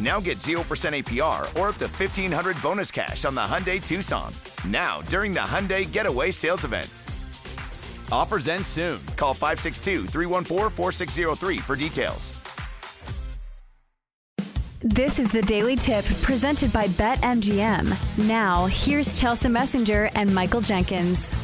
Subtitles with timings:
[0.00, 4.32] Now get 0% APR or up to 1500 bonus cash on the Hyundai Tucson.
[4.66, 6.90] Now, during the Hyundai Getaway Sales Event.
[8.10, 9.04] Offers end soon.
[9.16, 12.40] Call 562 314 4603 for details.
[14.86, 18.28] This is the Daily Tip presented by BetMGM.
[18.28, 21.34] Now, here's Chelsea Messenger and Michael Jenkins.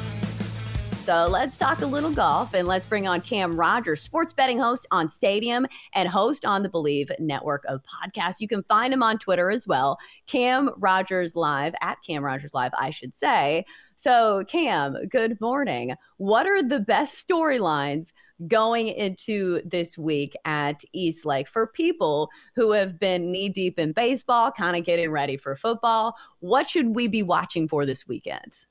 [1.10, 4.86] So let's talk a little golf and let's bring on Cam Rodgers, sports betting host
[4.92, 8.36] on Stadium and host on the Believe network of podcasts.
[8.38, 12.70] You can find him on Twitter as well, Cam Rodgers Live, at Cam Rodgers Live,
[12.78, 13.64] I should say.
[13.96, 15.96] So, Cam, good morning.
[16.18, 18.12] What are the best storylines
[18.46, 23.90] going into this week at East Lake for people who have been knee deep in
[23.90, 26.14] baseball, kind of getting ready for football?
[26.38, 28.66] What should we be watching for this weekend?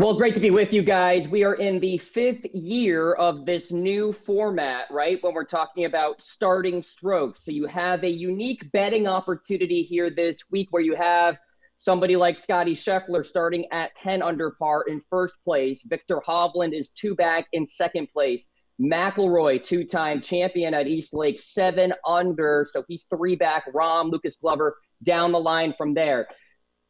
[0.00, 1.28] Well, great to be with you guys.
[1.28, 5.22] We are in the fifth year of this new format, right?
[5.22, 7.44] When we're talking about starting strokes.
[7.44, 11.38] So you have a unique betting opportunity here this week where you have
[11.76, 15.82] somebody like Scotty Scheffler starting at 10 under par in first place.
[15.82, 18.52] Viktor Hovland is two back in second place.
[18.80, 22.64] McIlroy, two time champion at East Lake, seven under.
[22.66, 23.70] So he's three back.
[23.74, 26.26] Rahm, Lucas Glover down the line from there.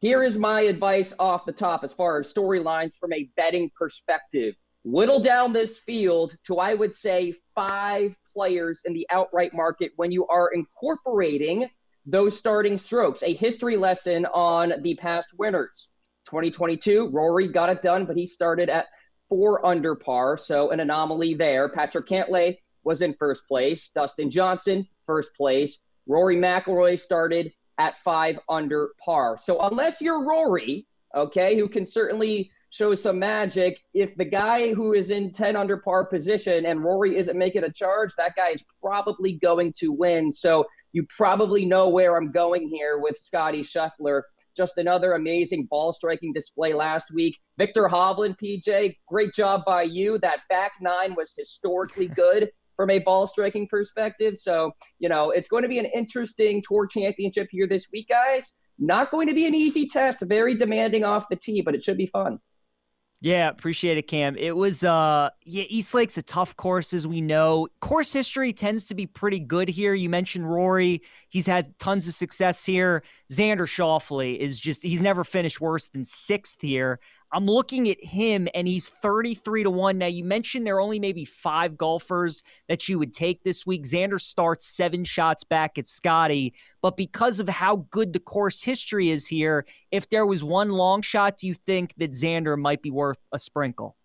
[0.01, 4.55] Here is my advice off the top as far as storylines from a betting perspective.
[4.83, 10.11] Whittle down this field to, I would say, five players in the outright market when
[10.11, 11.69] you are incorporating
[12.07, 13.23] those starting strokes.
[13.23, 15.93] A history lesson on the past winners.
[16.25, 18.87] 2022, Rory got it done, but he started at
[19.29, 21.69] four under par, so an anomaly there.
[21.69, 23.91] Patrick Cantlay was in first place.
[23.91, 25.89] Dustin Johnson, first place.
[26.07, 29.39] Rory McIlroy started at five under par.
[29.39, 30.87] So unless you're Rory,
[31.17, 35.79] okay, who can certainly show some magic, if the guy who is in 10 under
[35.79, 40.31] par position and Rory isn't making a charge, that guy is probably going to win.
[40.31, 44.23] So you probably know where I'm going here with Scotty Scheffler.
[44.55, 47.39] Just another amazing ball striking display last week.
[47.57, 50.19] Viktor Hovland, PJ, great job by you.
[50.19, 54.39] That back nine was historically good from a ball striking perspective.
[54.39, 58.63] So, you know, it's going to be an interesting tour championship here this week, guys.
[58.79, 61.99] Not going to be an easy test, very demanding off the tee, but it should
[61.99, 62.39] be fun.
[63.23, 64.35] Yeah, appreciate it, Cam.
[64.39, 67.69] It was uh yeah, East Lake's a tough course as we know.
[67.81, 69.93] Course history tends to be pretty good here.
[69.93, 71.03] You mentioned Rory.
[71.29, 73.03] He's had tons of success here.
[73.31, 76.99] Xander Schauffele is just he's never finished worse than sixth here.
[77.33, 79.99] I'm looking at him and he's 33 to 1.
[79.99, 83.85] Now, you mentioned there are only maybe five golfers that you would take this week.
[83.85, 86.55] Xander starts seven shots back at Scotty.
[86.83, 91.03] But because of how good the course history is here, if there was one long
[91.03, 93.97] shot, do you think that Xander might be worth a sprinkle?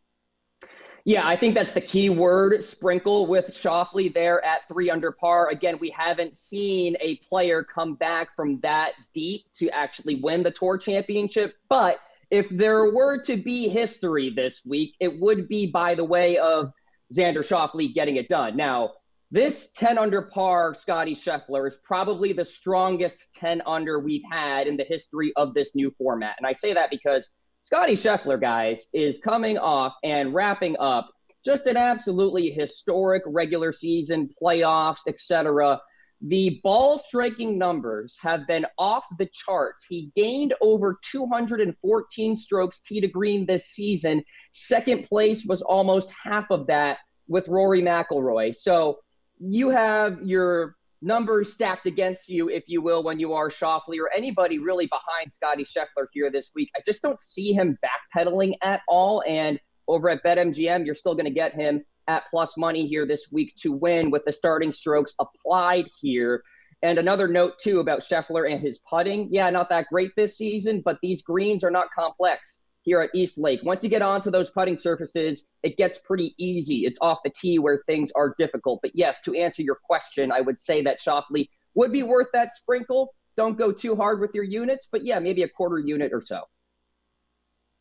[1.08, 5.50] Yeah, I think that's the key word sprinkle with Schauffele there at three under par.
[5.50, 10.50] Again, we haven't seen a player come back from that deep to actually win the
[10.50, 12.00] tour championship, but
[12.36, 16.70] if there were to be history this week, it would be by the way of
[17.16, 18.58] Xander Schauffele getting it done.
[18.58, 18.92] Now,
[19.32, 24.76] this 10 under par Scotty Scheffler is probably the strongest 10 under we've had in
[24.76, 26.36] the history of this new format.
[26.38, 31.10] And I say that because Scotty Scheffler, guys, is coming off and wrapping up
[31.44, 35.80] just an absolutely historic regular season, playoffs, etc
[36.28, 39.86] the ball striking numbers have been off the charts.
[39.86, 44.24] He gained over 214 strokes tee to green this season.
[44.52, 48.56] Second place was almost half of that with Rory McIlroy.
[48.56, 48.98] So
[49.38, 54.10] you have your numbers stacked against you, if you will, when you are Schauffele or
[54.16, 56.72] anybody really behind Scotty Scheffler here this week.
[56.76, 59.22] I just don't see him backpedaling at all.
[59.28, 63.32] And over at BetMGM, you're still going to get him at plus money here this
[63.32, 66.44] week to win with the starting strokes applied here.
[66.82, 69.28] And another note, too, about Scheffler and his putting.
[69.32, 73.40] Yeah, not that great this season, but these greens are not complex here at East
[73.40, 73.62] Lake.
[73.64, 76.86] Once you get onto those putting surfaces, it gets pretty easy.
[76.86, 78.80] It's off the tee where things are difficult.
[78.84, 82.52] But yes, to answer your question, I would say that Schauffele would be worth that
[82.52, 83.16] sprinkle.
[83.36, 86.44] Don't go too hard with your units, but yeah, maybe a quarter unit or so.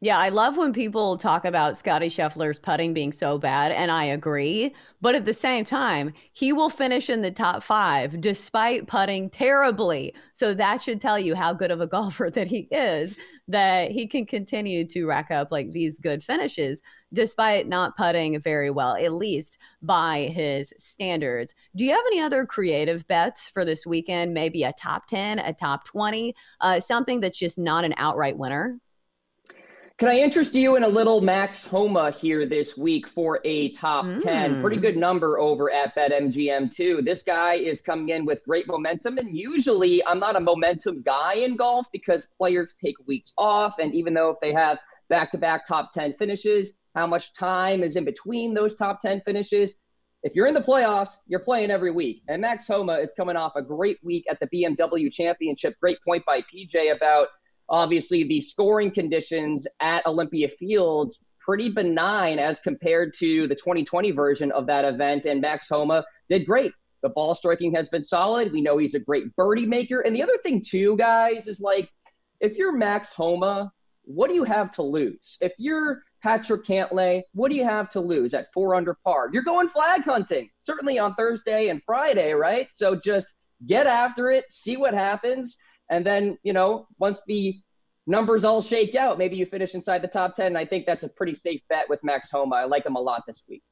[0.05, 4.05] Yeah, I love when people talk about Scotty Scheffler's putting being so bad, and I
[4.05, 4.75] agree.
[5.01, 10.15] But at the same time, he will finish in the top five despite putting terribly.
[10.35, 13.17] So that should tell you how good of a golfer that he is,
[13.49, 16.83] that he can continue to rack up like these good finishes
[17.15, 21.55] despite not putting very well, at least by his standards.
[21.77, 24.35] Do you have any other creative bets for this weekend?
[24.35, 28.79] Maybe a top 10, a top 20, uh, something that's just not an outright winner?
[29.97, 34.05] Can I interest you in a little Max Homa here this week for a top
[34.05, 34.21] mm.
[34.21, 34.61] 10?
[34.61, 37.01] Pretty good number over at BetMGM, too.
[37.01, 39.19] This guy is coming in with great momentum.
[39.19, 43.79] And usually, I'm not a momentum guy in golf because players take weeks off.
[43.79, 47.85] And even though if they have back to back top 10 finishes, how much time
[47.85, 49.79] is in between those top 10 finishes?
[50.25, 52.23] If you're in the playoffs, you're playing every week.
[52.27, 55.77] And Max Homa is coming off a great week at the BMW Championship.
[55.81, 57.29] Great point by PJ about
[57.69, 64.51] obviously the scoring conditions at Olympia Fields pretty benign as compared to the 2020 version
[64.53, 65.27] of that event.
[65.27, 66.73] And Max Homa did great.
[67.03, 68.51] The ball striking has been solid.
[68.51, 70.01] We know he's a great birdie maker.
[70.01, 71.91] And the other thing, too, guys, is like
[72.41, 73.71] if you're Max Homa,
[74.05, 75.37] what do you have to lose?
[75.43, 79.29] If you're Patrick Cantlay, what do you have to lose at four under par?
[79.33, 82.73] You're going flag hunting, certainly on Thursday and Friday, right?
[82.73, 83.35] So just
[83.67, 85.59] get after it, see what happens.
[85.91, 87.61] And then, you know, once the
[88.07, 90.57] numbers all shake out, maybe you finish inside the top 10.
[90.57, 92.57] I think that's a pretty safe bet with Max Homa.
[92.57, 93.63] I like him a lot this week.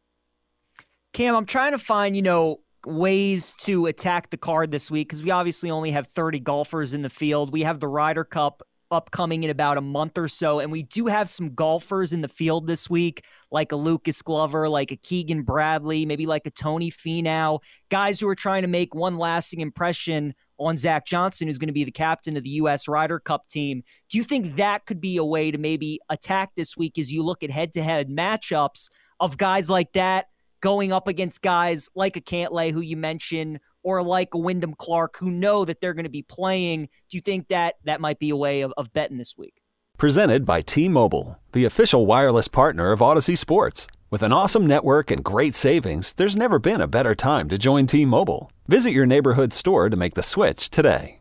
[1.13, 5.23] Cam, I'm trying to find, you know, ways to attack the card this week because
[5.23, 7.53] we obviously only have 30 golfers in the field.
[7.53, 10.61] We have the Ryder Cup upcoming in about a month or so.
[10.61, 14.69] And we do have some golfers in the field this week, like a Lucas Glover,
[14.69, 17.61] like a Keegan Bradley, maybe like a Tony Finau,
[17.91, 21.73] guys who are trying to make one lasting impression on Zach Johnson, who's going to
[21.73, 22.87] be the captain of the U.S.
[22.87, 23.83] Ryder Cup team.
[24.11, 27.25] Do you think that could be a way to maybe attack this week as you
[27.25, 30.27] look at head to head matchups of guys like that
[30.61, 35.17] going up against guys like a Cantlay, who you mentioned, or like a Wyndham Clark,
[35.19, 36.89] who know that they're going to be playing?
[37.09, 39.55] Do you think that that might be a way of, of betting this week?
[39.99, 43.87] Presented by T Mobile, the official wireless partner of Audacy Sports.
[44.11, 47.87] With an awesome network and great savings, there's never been a better time to join
[47.87, 48.51] T Mobile.
[48.67, 51.21] Visit your neighborhood store to make the switch today.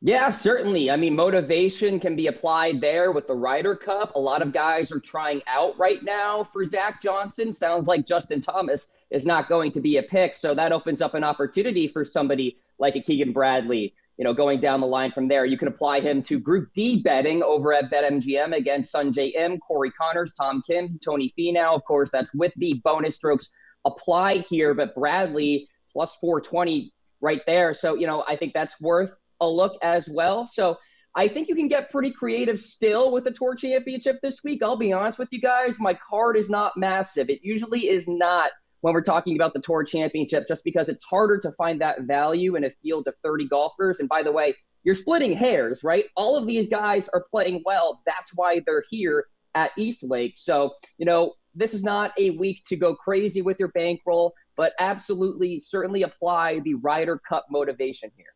[0.00, 0.92] Yeah, certainly.
[0.92, 4.14] I mean, motivation can be applied there with the Ryder Cup.
[4.14, 7.52] A lot of guys are trying out right now for Zach Johnson.
[7.52, 10.36] Sounds like Justin Thomas is not going to be a pick.
[10.36, 14.60] So that opens up an opportunity for somebody like a Keegan Bradley, you know, going
[14.60, 15.44] down the line from there.
[15.44, 19.90] You can apply him to Group D betting over at BetMGM against Sungjae Im, Corey
[19.90, 21.74] Conners, Tom Kim, Tony Finau.
[21.74, 23.50] Of course, that's with the bonus strokes
[23.84, 27.74] apply here, but Bradley plus 420 right there.
[27.74, 30.46] So, you know, I think that's worth a look as well.
[30.46, 30.78] So
[31.14, 34.62] I think you can get pretty creative still with the Tour Championship this week.
[34.62, 37.28] I'll be honest with you guys, my card is not massive.
[37.28, 41.38] It usually is not when we're talking about the Tour Championship, just because it's harder
[41.38, 43.98] to find that value in a field of 30 golfers.
[43.98, 44.54] And by the way,
[44.84, 46.04] you're splitting hairs, right?
[46.16, 48.00] All of these guys are playing well.
[48.06, 50.34] That's why they're here at East Lake.
[50.36, 54.74] So, you know, this is not a week to go crazy with your bankroll, but
[54.78, 58.26] absolutely, certainly apply the Ryder Cup motivation here.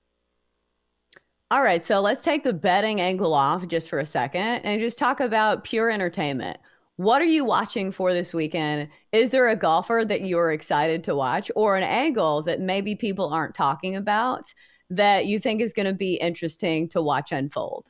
[1.53, 4.97] All right, so let's take the betting angle off just for a second and just
[4.97, 6.57] talk about pure entertainment.
[6.97, 8.89] What are you watching for this weekend?
[9.13, 12.97] Is there a golfer that you are excited to watch or an angle that maybe
[12.97, 14.45] people aren't talking about
[14.89, 17.87] that you think is going to be interesting to watch unfold?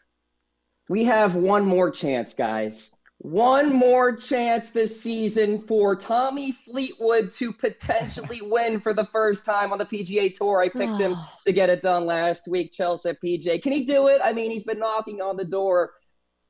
[0.89, 2.97] We have one more chance, guys.
[3.23, 9.71] One more chance this season for Tommy Fleetwood to potentially win for the first time
[9.73, 10.61] on the PGA Tour.
[10.61, 13.63] I picked him to get it done last week, Chelsea PJ.
[13.63, 14.21] Can he do it?
[14.25, 15.93] I mean, he's been knocking on the door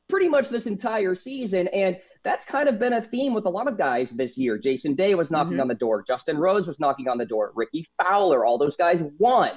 [0.08, 1.68] pretty much this entire season.
[1.68, 4.56] And that's kind of been a theme with a lot of guys this year.
[4.56, 5.60] Jason Day was knocking mm-hmm.
[5.60, 6.02] on the door.
[6.02, 7.52] Justin Rose was knocking on the door.
[7.54, 9.50] Rickie Fowler, all those guys won.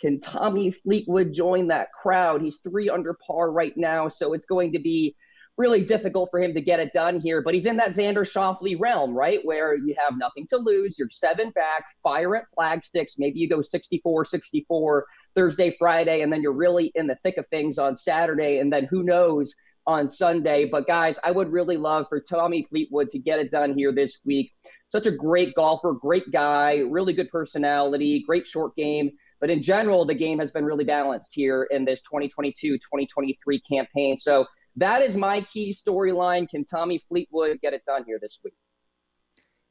[0.00, 2.40] Can Tommy Fleetwood join that crowd?
[2.40, 4.08] He's three under par right now.
[4.08, 5.14] So it's going to be
[5.56, 7.40] really difficult for him to get it done here.
[7.42, 9.40] But he's in that Xander Schauffele realm, right?
[9.44, 10.98] Where you have nothing to lose.
[10.98, 13.18] You're seven back, fire at flag sticks.
[13.18, 17.46] Maybe you go 64 64 Thursday, Friday, and then you're really in the thick of
[17.48, 18.58] things on Saturday.
[18.58, 19.54] And then who knows
[19.86, 20.66] on Sunday.
[20.66, 24.20] But guys, I would really love for Tommy Fleetwood to get it done here this
[24.24, 24.52] week.
[24.88, 29.10] Such a great golfer, great guy, really good personality, great short game.
[29.40, 34.16] But in general, the game has been really balanced here in this 2022 2023 campaign.
[34.16, 36.48] So that is my key storyline.
[36.48, 38.54] Can Tommy Fleetwood get it done here this week?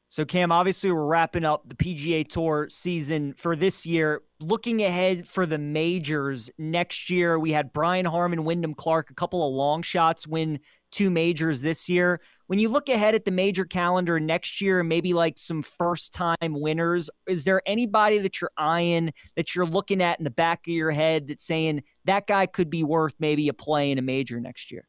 [0.08, 4.22] So, Cam, obviously, we're wrapping up the PGA Tour season for this year.
[4.38, 9.44] Looking ahead for the majors next year, we had Brian Harman, Wyndham Clark, a couple
[9.44, 10.60] of long shots win
[10.92, 12.20] two majors this year.
[12.46, 16.36] When you look ahead at the major calendar next year, maybe like some first time
[16.40, 20.72] winners, is there anybody that you're eyeing that you're looking at in the back of
[20.72, 24.38] your head that's saying that guy could be worth maybe a play in a major
[24.38, 24.86] next year?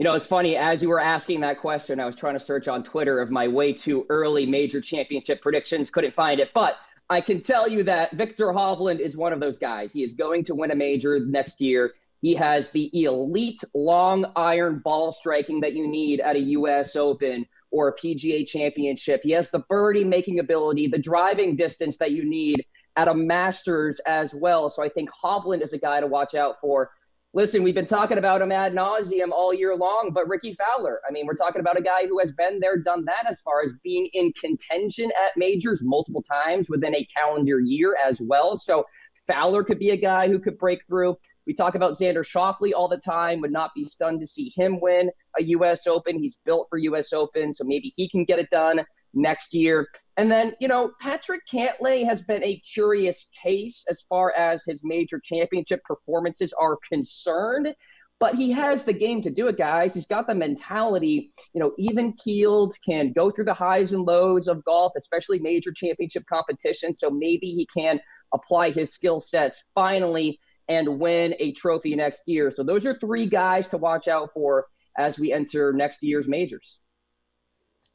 [0.00, 2.68] You know, it's funny, as you were asking that question, I was trying to search
[2.68, 6.54] on Twitter of my way too early major championship predictions, couldn't find it.
[6.54, 6.78] But
[7.10, 9.92] I can tell you that Viktor Hovland is one of those guys.
[9.92, 11.92] He is going to win a major next year.
[12.22, 16.96] He has the elite long iron ball striking that you need at a U.S.
[16.96, 19.20] Open or a PGA championship.
[19.22, 22.64] He has the birdie making ability, the driving distance that you need
[22.96, 24.70] at a Masters as well.
[24.70, 26.90] So I think Hovland is a guy to watch out for
[27.32, 31.12] listen, we've been talking about him ad nauseum all year long, but Rickie Fowler, I
[31.12, 33.74] mean, we're talking about a guy who has been there, done that as far as
[33.84, 38.56] being in contention at majors multiple times within a calendar year as well.
[38.56, 38.84] So
[39.28, 41.16] Fowler could be a guy who could break through.
[41.46, 44.80] We talk about Xander Schauffele all the time, would not be stunned to see him
[44.80, 45.86] win a U.S.
[45.86, 46.18] Open.
[46.18, 47.12] He's built for U.S.
[47.12, 49.88] Open, so maybe he can get it done next year.
[50.16, 54.82] And then, you know, Patrick Cantlay has been a curious case as far as his
[54.84, 57.74] major championship performances are concerned.
[58.18, 59.94] But he has the game to do it, guys.
[59.94, 64.46] He's got the mentality, you know, even keeled, can go through the highs and lows
[64.46, 66.92] of golf, especially major championship competition.
[66.92, 67.98] So maybe he can
[68.34, 70.38] apply his skill sets finally
[70.68, 72.50] and win a trophy next year.
[72.50, 74.66] So those are three guys to watch out for
[74.98, 76.80] as we enter next year's majors.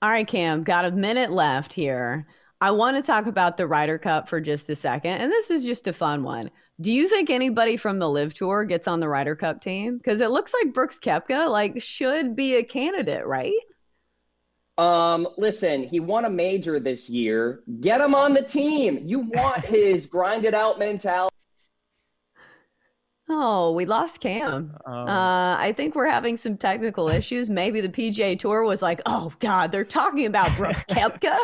[0.06, 2.28] All right, Cam, got a minute left here.
[2.62, 5.14] I want to talk about the Ryder Cup for just a second.
[5.14, 6.52] And this is just a fun one.
[6.80, 9.98] Do you think anybody from the LIV Tour gets on the Ryder Cup team?
[9.98, 13.52] Because it looks like Brooks Koepka like should be a candidate, right?
[14.78, 17.64] Um, listen, he won a major this year.
[17.80, 19.00] Get him on the team.
[19.02, 21.35] You want his grinded out mentality.
[23.28, 24.76] Oh, we lost Cam.
[24.86, 27.50] Um, uh, I think we're having some technical issues.
[27.50, 31.36] Maybe the PGA Tour was like, "Oh God, they're talking about Brooks Koepka.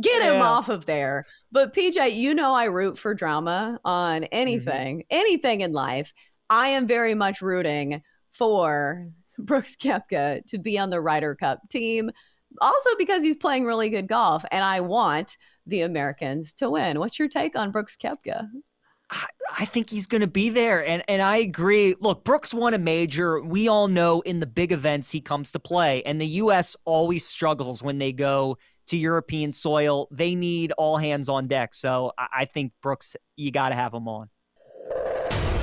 [0.00, 0.42] Get him yeah.
[0.42, 4.28] off of there." But PJ, you know I root for drama on mm-hmm.
[4.32, 5.16] anything, mm-hmm.
[5.16, 6.12] anything in life.
[6.50, 8.02] I am very much rooting
[8.32, 12.10] for Brooks Koepka to be on the Ryder Cup team,
[12.60, 16.98] also because he's playing really good golf, and I want the Americans to win.
[16.98, 18.46] What's your take on Brooks Koepka?
[19.56, 20.84] I think he's going to be there.
[20.84, 21.94] And and I agree.
[22.00, 23.40] Look, Brooks won a major.
[23.40, 26.02] We all know in the big events he comes to play.
[26.02, 26.76] And the U.S.
[26.84, 30.08] always struggles when they go to European soil.
[30.10, 31.74] They need all hands on deck.
[31.74, 34.28] So I think Brooks, you got to have him on.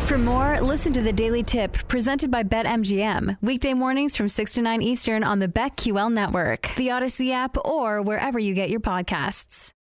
[0.06, 3.38] For more, listen to the Daily Tip presented by BetMGM.
[3.42, 8.02] Weekday mornings from 6 to 9 Eastern on the BetQL network, the Audacy app, or
[8.02, 9.72] wherever you get your podcasts.